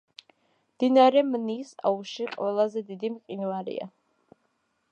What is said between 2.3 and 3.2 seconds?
ყველაზე დიდი